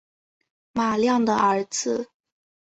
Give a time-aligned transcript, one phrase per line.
[0.73, 2.09] 马亮的儿子